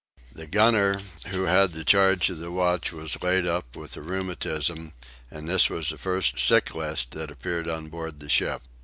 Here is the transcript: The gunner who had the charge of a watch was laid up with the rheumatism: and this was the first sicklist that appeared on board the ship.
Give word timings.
The 0.33 0.47
gunner 0.47 0.99
who 1.29 1.43
had 1.43 1.73
the 1.73 1.83
charge 1.83 2.31
of 2.31 2.41
a 2.41 2.49
watch 2.49 2.91
was 2.91 3.21
laid 3.21 3.45
up 3.45 3.75
with 3.75 3.91
the 3.91 4.01
rheumatism: 4.01 4.93
and 5.29 5.47
this 5.47 5.69
was 5.69 5.91
the 5.91 5.97
first 5.99 6.37
sicklist 6.39 7.11
that 7.11 7.29
appeared 7.29 7.67
on 7.67 7.87
board 7.89 8.19
the 8.19 8.27
ship. 8.27 8.63